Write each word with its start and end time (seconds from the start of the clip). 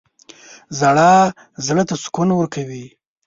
•ژړا 0.77 1.13
زړه 1.65 1.83
ته 1.89 1.95
سکون 2.03 2.29
ورکوي. 2.33 2.85